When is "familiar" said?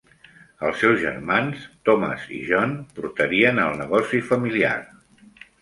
4.31-4.77